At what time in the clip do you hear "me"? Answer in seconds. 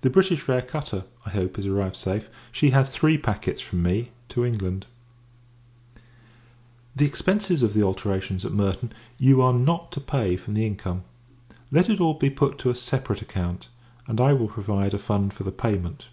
3.80-4.10